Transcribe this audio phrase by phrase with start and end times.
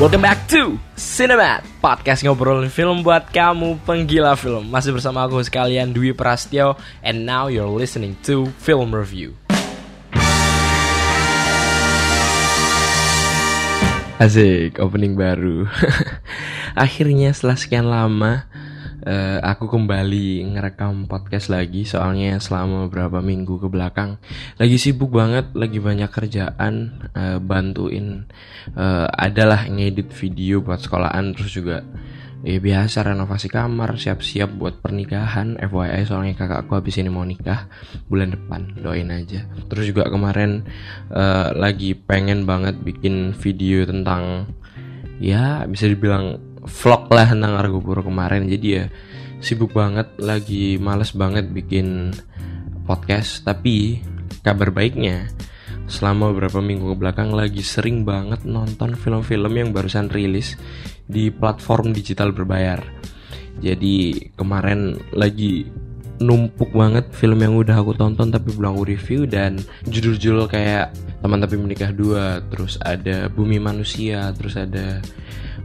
[0.00, 4.72] Welcome back to Cinemat Podcast ngobrolin film buat kamu penggila film.
[4.72, 9.36] Masih bersama aku sekalian Dwi Prastio And now you're listening to Film Review.
[14.16, 15.68] Asik, opening baru.
[16.72, 18.48] Akhirnya setelah sekian lama
[19.06, 24.20] uh, Aku kembali ngerekam podcast lagi Soalnya selama beberapa minggu ke belakang
[24.60, 26.74] Lagi sibuk banget, lagi banyak kerjaan
[27.16, 28.28] uh, Bantuin
[28.76, 31.84] uh, Adalah ngedit video buat sekolahan Terus juga
[32.40, 37.68] ya biasa renovasi kamar siap-siap buat pernikahan FYI soalnya kakakku habis ini mau nikah
[38.08, 39.44] bulan depan doain aja.
[39.68, 40.64] Terus juga kemarin
[41.12, 44.48] uh, lagi pengen banget bikin video tentang
[45.20, 48.84] ya bisa dibilang vlog lah tentang Argo Puro kemarin jadi ya
[49.40, 52.12] sibuk banget lagi males banget bikin
[52.84, 54.04] podcast tapi
[54.44, 55.28] kabar baiknya
[55.90, 60.54] selama beberapa minggu ke belakang lagi sering banget nonton film-film yang barusan rilis
[61.10, 62.78] di platform digital berbayar.
[63.58, 65.66] Jadi kemarin lagi
[66.22, 69.58] numpuk banget film yang udah aku tonton tapi belum aku review dan
[69.88, 75.04] judul-judul kayak Teman Tapi Menikah Dua, terus ada Bumi Manusia, terus ada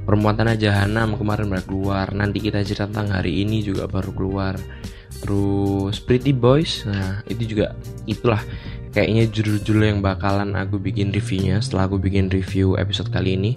[0.06, 2.08] Perempuan Tanah Jahanam kemarin baru keluar.
[2.14, 4.56] Nanti kita cerita tentang hari ini juga baru keluar.
[5.26, 7.74] Terus Pretty Boys, nah itu juga
[8.06, 8.40] itulah
[8.96, 13.52] kayaknya judul-judul yang bakalan aku bikin reviewnya setelah aku bikin review episode kali ini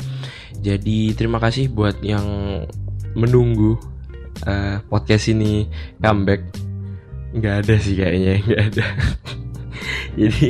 [0.58, 2.26] jadi terima kasih buat yang
[3.14, 3.78] menunggu
[4.42, 5.70] uh, podcast ini
[6.02, 6.42] comeback
[7.38, 8.86] nggak ada sih kayaknya nggak ada
[10.18, 10.46] jadi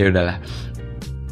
[0.00, 0.36] ya udahlah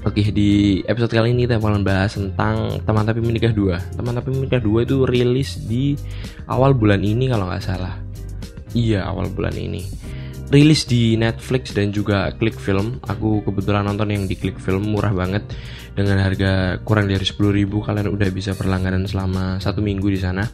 [0.09, 3.77] Oke di episode kali ini kita bakalan bahas tentang teman tapi menikah dua.
[3.93, 6.01] Teman tapi menikah dua itu rilis di
[6.49, 7.93] awal bulan ini kalau nggak salah.
[8.73, 9.85] Iya awal bulan ini
[10.49, 13.01] rilis di Netflix dan juga Klik Film.
[13.05, 15.45] Aku kebetulan nonton yang di Klik Film murah banget
[15.93, 20.47] dengan harga kurang dari 10.000 kalian udah bisa berlangganan selama satu minggu di sana.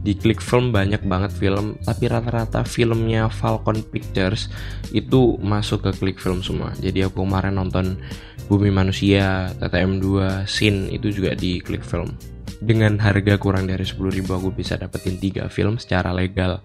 [0.00, 4.48] Di Klik Film banyak banget film, tapi rata-rata filmnya Falcon Pictures
[4.96, 6.72] itu masuk ke Klik Film semua.
[6.80, 8.00] Jadi aku kemarin nonton
[8.44, 12.12] Bumi Manusia, TTM 2, Sin itu juga di Klik Film.
[12.60, 16.60] Dengan harga kurang dari 10.000 aku bisa dapetin 3 film secara legal.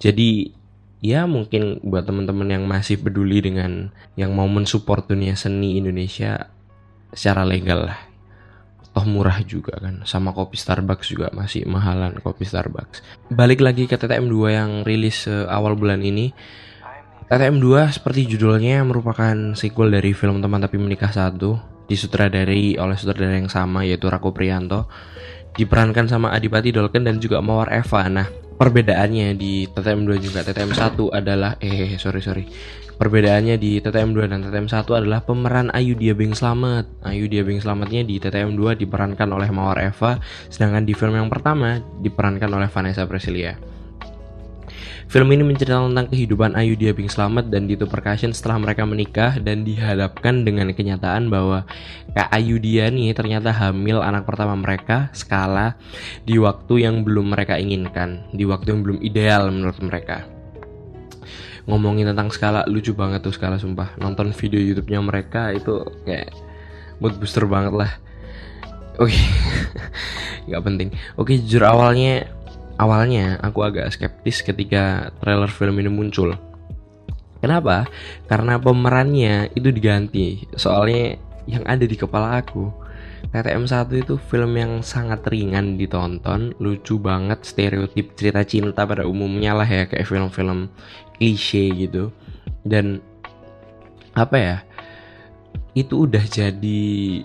[0.00, 0.48] Jadi
[1.04, 6.48] ya mungkin buat teman-teman yang masih peduli dengan yang mau mensupport dunia seni Indonesia
[7.12, 8.00] secara legal lah.
[8.96, 13.30] Toh murah juga kan sama kopi Starbucks juga masih mahalan kopi Starbucks.
[13.30, 16.32] Balik lagi ke TTM 2 yang rilis uh, awal bulan ini
[17.28, 23.36] TTM 2 seperti judulnya merupakan sequel dari film Teman Tapi Menikah Satu disutradari oleh sutradara
[23.36, 24.88] yang sama yaitu Rako Prianto.
[25.52, 28.08] Diperankan sama Adipati Dolken dan juga Mawar Eva.
[28.08, 30.40] Nah perbedaannya di TTM 2 juga.
[30.40, 32.48] TTM 1 adalah eh sorry sorry.
[32.96, 36.88] Perbedaannya di TTM 2 dan TTM 1 adalah pemeran Ayu Dia Bing Slamet.
[37.04, 40.16] Ayu Dia Bing Slametnya di TTM 2 diperankan oleh Mawar Eva
[40.48, 43.77] sedangkan di film yang pertama diperankan oleh Vanessa Presilia
[45.08, 49.40] Film ini menceritakan tentang kehidupan Ayu Dia Bing Slamet dan Dito Percussion setelah mereka menikah
[49.40, 51.64] dan dihadapkan dengan kenyataan bahwa
[52.12, 55.80] Kak Ayu Dia nih ternyata hamil anak pertama mereka skala
[56.28, 60.28] di waktu yang belum mereka inginkan, di waktu yang belum ideal menurut mereka.
[61.64, 63.96] Ngomongin tentang skala lucu banget tuh skala sumpah.
[63.96, 66.36] Nonton video YouTube-nya mereka itu kayak
[67.00, 67.92] mood booster banget lah.
[69.00, 69.24] Oke, okay.
[70.52, 70.88] nggak penting.
[71.16, 72.28] Oke, okay, jujur awalnya
[72.78, 76.38] Awalnya aku agak skeptis ketika trailer film ini muncul.
[77.42, 77.86] Kenapa?
[78.30, 80.46] Karena pemerannya itu diganti.
[80.54, 82.70] Soalnya yang ada di kepala aku,
[83.34, 89.58] TTM 1 itu film yang sangat ringan ditonton, lucu banget, stereotip cerita cinta pada umumnya
[89.58, 90.70] lah ya kayak film-film
[91.18, 92.14] klise gitu.
[92.62, 93.02] Dan
[94.14, 94.56] apa ya?
[95.74, 97.22] Itu udah jadi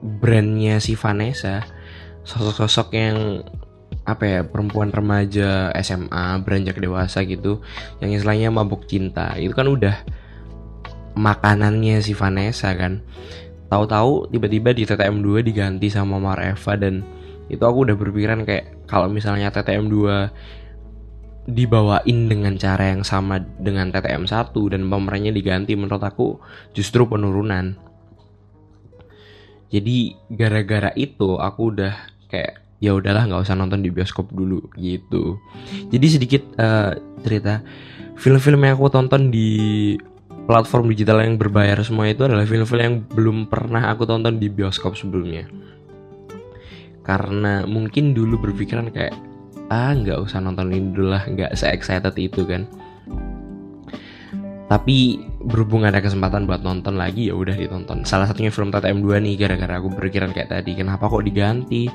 [0.00, 1.64] brandnya si Vanessa,
[2.24, 3.44] sosok-sosok yang
[4.12, 7.62] apa ya perempuan remaja SMA beranjak dewasa gitu
[8.02, 9.34] yang istilahnya mabuk cinta.
[9.38, 9.94] Itu kan udah
[11.14, 13.02] makanannya si Vanessa kan.
[13.70, 17.06] Tahu-tahu tiba-tiba di TTM 2 diganti sama Mar Eva dan
[17.46, 23.90] itu aku udah berpikiran kayak kalau misalnya TTM 2 dibawain dengan cara yang sama dengan
[23.90, 26.38] TTM 1 dan pemerannya diganti menurut aku
[26.74, 27.74] justru penurunan.
[29.70, 31.94] Jadi gara-gara itu aku udah
[32.26, 35.36] kayak ya udahlah nggak usah nonton di bioskop dulu gitu.
[35.92, 37.60] Jadi sedikit uh, cerita.
[38.20, 39.96] Film-film yang aku tonton di
[40.44, 44.96] platform digital yang berbayar semua itu adalah film-film yang belum pernah aku tonton di bioskop
[44.96, 45.48] sebelumnya.
[47.04, 49.16] Karena mungkin dulu berpikiran kayak
[49.70, 52.66] ah nggak usah nonton ini dulu lah nggak se excited itu kan
[54.70, 58.06] tapi berhubung ada kesempatan buat nonton lagi ya udah ditonton.
[58.06, 61.90] Salah satunya film TTM 2 nih gara-gara aku berpikiran kayak tadi kenapa kok diganti?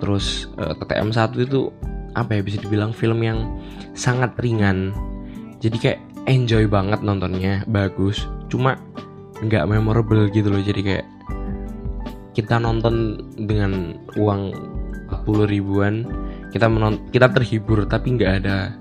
[0.00, 1.68] Terus uh, TTM 1 itu
[2.16, 3.60] apa ya bisa dibilang film yang
[3.92, 4.96] sangat ringan.
[5.60, 8.24] Jadi kayak enjoy banget nontonnya bagus.
[8.48, 8.80] Cuma
[9.44, 11.06] nggak memorable gitu loh jadi kayak
[12.32, 14.56] kita nonton dengan uang
[15.12, 16.08] 40 ribuan
[16.56, 18.72] kita menon kita terhibur tapi nggak ada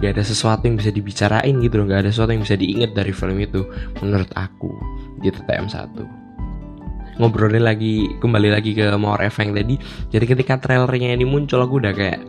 [0.00, 3.12] gak ada sesuatu yang bisa dibicarain gitu loh gak ada sesuatu yang bisa diingat dari
[3.12, 3.64] film itu
[4.00, 4.70] menurut aku
[5.20, 9.74] di TTM 1 ngobrolin lagi kembali lagi ke More Effect tadi
[10.12, 12.20] jadi ketika trailernya ini muncul aku udah kayak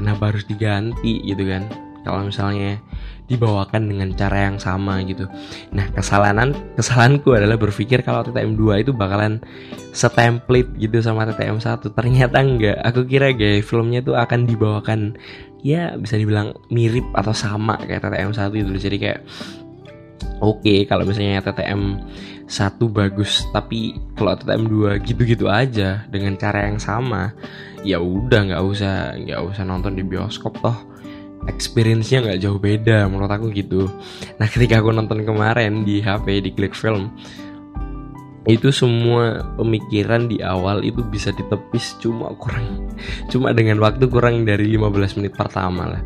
[0.00, 1.68] kenapa harus diganti gitu kan
[2.06, 2.80] kalau misalnya
[3.28, 5.28] dibawakan dengan cara yang sama gitu.
[5.70, 9.44] Nah, kesalahan kesalahanku adalah berpikir kalau TTM 2 itu bakalan
[9.92, 11.92] setemplate gitu sama TTM 1.
[11.92, 12.80] Ternyata enggak.
[12.88, 15.20] Aku kira guys, filmnya tuh akan dibawakan
[15.62, 18.70] ya bisa dibilang mirip atau sama kayak TTM 1 itu.
[18.78, 19.20] Jadi kayak
[20.42, 21.98] oke okay, kalau misalnya TTM
[22.48, 24.64] satu bagus tapi kalau TTM
[24.98, 27.36] 2 gitu-gitu aja dengan cara yang sama
[27.84, 30.74] ya udah nggak usah nggak usah nonton di bioskop toh
[31.46, 33.86] experience-nya nggak jauh beda menurut aku gitu.
[34.40, 37.14] Nah ketika aku nonton kemarin di HP di Click Film
[38.48, 42.87] itu semua pemikiran di awal itu bisa ditepis cuma kurang
[43.32, 46.02] cuma dengan waktu kurang dari 15 menit pertama lah.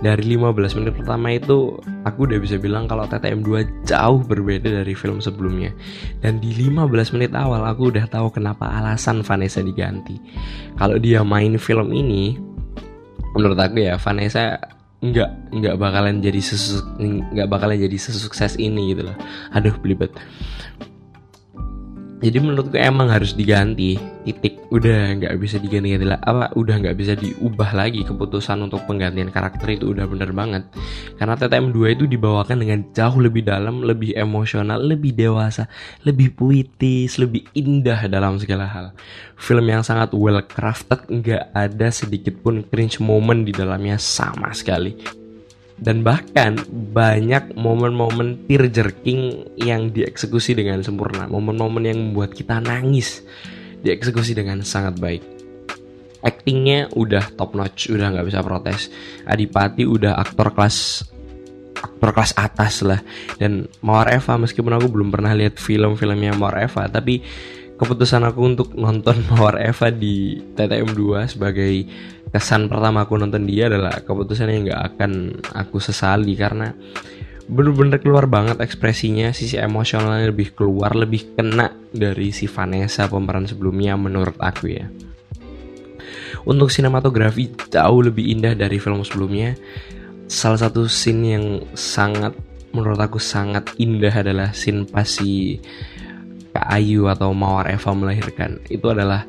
[0.00, 4.94] Dari 15 menit pertama itu aku udah bisa bilang kalau TTM 2 jauh berbeda dari
[4.94, 5.74] film sebelumnya.
[6.22, 10.18] Dan di 15 menit awal aku udah tahu kenapa alasan Vanessa diganti.
[10.78, 12.38] Kalau dia main film ini
[13.34, 14.56] menurut aku ya Vanessa
[15.04, 19.16] nggak nggak bakalan jadi sesu nggak bakalan jadi sesukses ini gitu loh.
[19.52, 20.14] Aduh belibet
[22.24, 24.64] jadi menurutku emang harus diganti titik.
[24.72, 29.92] Udah nggak bisa diganti-ganti apa udah nggak bisa diubah lagi keputusan untuk penggantian karakter itu
[29.92, 30.64] udah bener banget.
[31.20, 35.68] Karena TTM 2 itu dibawakan dengan jauh lebih dalam lebih emosional lebih dewasa
[36.08, 38.86] lebih puitis lebih indah dalam segala hal.
[39.36, 45.23] Film yang sangat well crafted nggak ada sedikit pun cringe moment di dalamnya sama sekali
[45.78, 46.54] dan bahkan
[46.94, 51.26] banyak momen-momen tear jerking yang dieksekusi dengan sempurna.
[51.26, 53.26] Momen-momen yang membuat kita nangis
[53.82, 55.22] dieksekusi dengan sangat baik.
[56.24, 58.88] Actingnya udah top notch udah nggak bisa protes.
[59.28, 61.04] Adipati udah aktor kelas
[61.74, 63.00] aktor kelas atas lah.
[63.36, 67.20] Dan Mawar Eva meskipun aku belum pernah lihat film-filmnya Mawar Eva tapi
[67.74, 71.84] keputusan aku untuk nonton Mawar Eva di TTM 2 sebagai
[72.34, 76.74] kesan pertama aku nonton dia adalah keputusan yang gak akan aku sesali karena
[77.46, 83.94] bener-bener keluar banget ekspresinya sisi emosionalnya lebih keluar lebih kena dari si Vanessa pemeran sebelumnya
[83.94, 84.90] menurut aku ya.
[86.42, 89.54] Untuk sinematografi jauh lebih indah dari film sebelumnya.
[90.28, 91.46] Salah satu scene yang
[91.76, 92.34] sangat
[92.74, 95.60] menurut aku sangat indah adalah scene pas si
[96.50, 98.60] Kak Ayu atau Mawar Eva melahirkan.
[98.66, 99.24] Itu adalah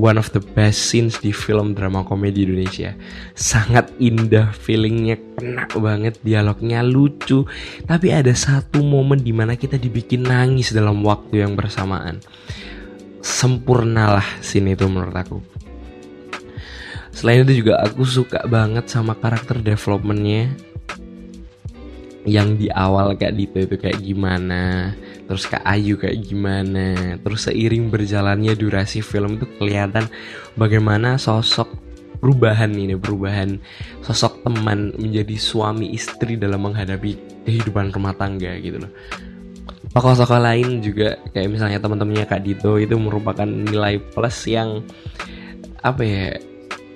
[0.00, 2.96] one of the best scenes di film drama komedi Indonesia.
[3.36, 7.44] Sangat indah, feelingnya kena banget, dialognya lucu.
[7.84, 12.20] Tapi ada satu momen di mana kita dibikin nangis dalam waktu yang bersamaan.
[13.22, 15.38] Sempurnalah scene itu menurut aku.
[17.12, 20.48] Selain itu juga aku suka banget sama karakter developmentnya
[22.24, 24.94] yang di awal kayak Dito itu kayak gimana
[25.26, 27.16] terus Kak Ayu kayak gimana?
[27.20, 30.06] Terus seiring berjalannya durasi film itu kelihatan
[30.58, 31.68] bagaimana sosok
[32.22, 33.58] perubahan ini perubahan
[34.06, 38.92] sosok teman menjadi suami istri dalam menghadapi kehidupan rumah tangga gitu loh.
[39.92, 44.80] Tokoh-tokoh lain juga kayak misalnya teman-temannya Kak Dito itu merupakan nilai plus yang
[45.82, 46.26] apa ya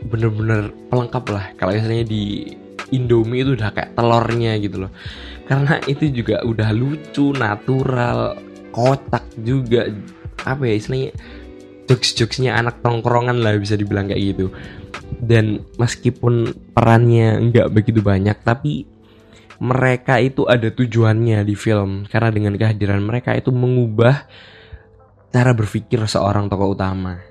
[0.07, 1.45] bener-bener pelengkap lah.
[1.59, 2.55] Kalau misalnya di
[2.95, 4.93] Indomie itu udah kayak telurnya gitu loh
[5.47, 8.35] karena itu juga udah lucu natural
[8.75, 9.87] kotak juga.
[10.43, 11.11] Apa ya istilahnya?
[11.87, 14.51] Jokes-jokesnya anak tongkrongan lah bisa dibilang kayak gitu.
[15.23, 18.91] Dan meskipun perannya nggak begitu banyak tapi
[19.63, 22.11] mereka itu ada tujuannya di film.
[22.11, 24.27] Karena dengan kehadiran mereka itu mengubah
[25.31, 27.23] cara berpikir seorang tokoh utama.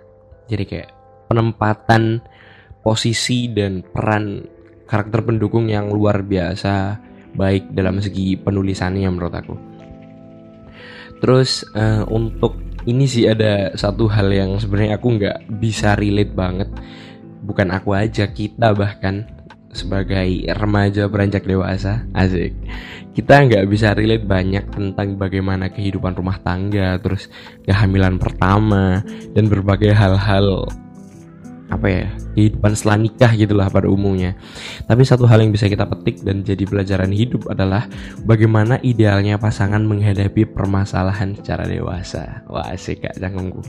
[0.48, 0.90] Jadi kayak
[1.28, 2.24] penempatan
[2.80, 4.46] posisi dan peran
[4.88, 6.96] karakter pendukung yang luar biasa
[7.36, 9.56] baik dalam segi penulisannya menurut aku.
[11.20, 16.70] Terus uh, untuk ini sih ada satu hal yang sebenarnya aku nggak bisa relate banget.
[17.46, 19.26] Bukan aku aja, kita bahkan
[19.76, 22.56] sebagai remaja beranjak dewasa, asik.
[23.16, 27.28] Kita nggak bisa relate banyak tentang bagaimana kehidupan rumah tangga, terus
[27.68, 29.04] kehamilan pertama
[29.36, 30.68] dan berbagai hal-hal
[31.66, 32.06] apa ya
[32.38, 34.38] kehidupan setelah nikah gitulah pada umumnya.
[34.86, 37.90] Tapi satu hal yang bisa kita petik dan jadi pelajaran hidup adalah
[38.24, 42.46] bagaimana idealnya pasangan menghadapi permasalahan secara dewasa.
[42.50, 43.66] Wah asik kak cangkemku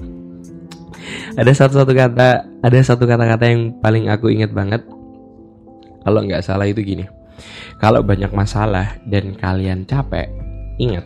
[1.39, 4.83] ada satu satu kata ada satu kata-kata yang paling aku ingat banget.
[6.03, 7.07] Kalau nggak salah itu gini
[7.77, 10.29] kalau banyak masalah dan kalian capek
[10.81, 11.05] ingat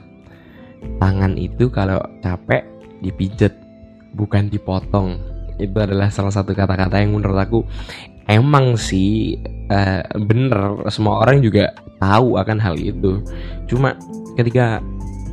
[1.02, 2.62] tangan itu kalau capek
[3.02, 3.54] dipijet
[4.14, 5.18] bukan dipotong
[5.60, 7.60] itu adalah salah satu kata-kata yang menurut aku
[8.26, 9.36] emang sih
[9.68, 13.20] uh, bener semua orang juga tahu akan hal itu
[13.68, 13.94] cuma
[14.34, 14.80] ketika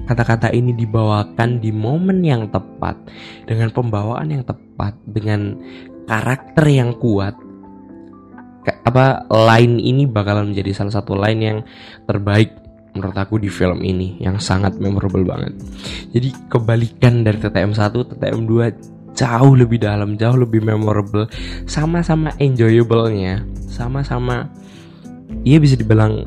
[0.07, 2.96] kata-kata ini dibawakan di momen yang tepat
[3.43, 5.60] dengan pembawaan yang tepat dengan
[6.07, 7.36] karakter yang kuat
[8.84, 11.60] apa line ini bakalan menjadi salah satu line yang
[12.03, 12.51] terbaik
[12.98, 15.53] menurut aku di film ini yang sangat memorable banget.
[16.12, 21.26] Jadi kebalikan dari TTM 1, TTM 2 jauh lebih dalam, jauh lebih memorable,
[21.66, 24.46] sama-sama enjoyable-nya, sama-sama
[25.44, 26.24] iya bisa dibilang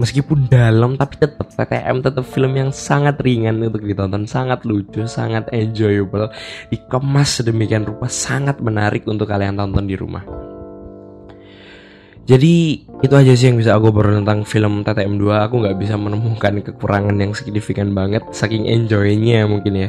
[0.00, 5.52] meskipun dalam tapi tetap TTM tetap film yang sangat ringan untuk ditonton, sangat lucu, sangat
[5.52, 6.32] enjoyable,
[6.72, 10.24] dikemas sedemikian rupa sangat menarik untuk kalian tonton di rumah.
[12.24, 15.98] Jadi itu aja sih yang bisa aku baru tentang film TTM 2 Aku nggak bisa
[15.98, 19.88] menemukan kekurangan yang signifikan banget Saking enjoynya mungkin ya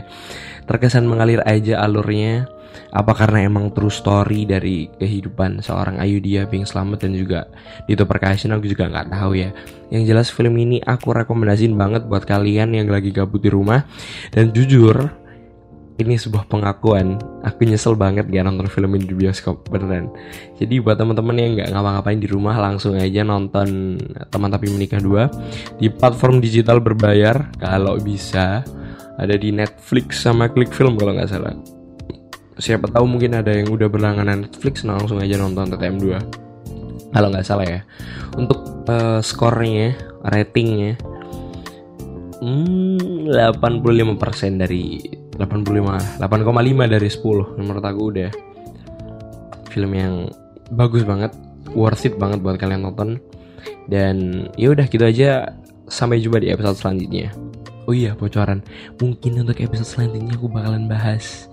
[0.72, 2.48] terkesan mengalir aja alurnya.
[2.96, 7.44] Apa karena emang true story dari kehidupan seorang Ayu Dia Bing Slamet dan juga
[7.84, 9.52] Dito Percussion aku juga nggak tahu ya.
[9.92, 13.84] Yang jelas film ini aku rekomendasiin banget buat kalian yang lagi gabut di rumah.
[14.32, 15.12] Dan jujur
[16.00, 17.20] ini sebuah pengakuan.
[17.44, 20.08] Aku nyesel banget gak nonton film ini di bioskop beneran.
[20.56, 24.00] Jadi buat teman-teman yang nggak ngapa-ngapain di rumah langsung aja nonton
[24.32, 25.28] teman tapi menikah dua.
[25.76, 28.64] Di platform digital berbayar kalau bisa
[29.20, 31.56] ada di Netflix sama Klik Film kalau nggak salah.
[32.62, 37.28] Siapa tahu mungkin ada yang udah berlangganan Netflix nah langsung aja nonton TTM 2 kalau
[37.34, 37.82] nggak salah ya.
[38.38, 40.96] Untuk uh, skornya ratingnya
[42.40, 45.02] hmm, 85% dari
[45.36, 48.32] 85 8,5 dari 10 menurut aku udah.
[49.72, 50.28] Film yang
[50.76, 51.32] bagus banget
[51.72, 53.20] worth it banget buat kalian nonton.
[53.90, 55.52] Dan ya udah gitu aja.
[55.92, 57.36] Sampai jumpa di episode selanjutnya
[57.86, 58.62] Oh iya bocoran.
[59.02, 61.48] Mungkin untuk episode selanjutnya aku bakalan bahas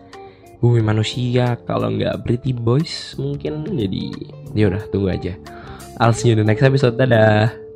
[0.58, 1.54] Bumi manusia.
[1.70, 4.10] Kalau nggak Pretty Boys Mungkin jadi
[4.58, 5.38] ya udah tunggu aja.
[6.02, 6.98] I'll see you in the next episode.
[6.98, 7.67] Dadah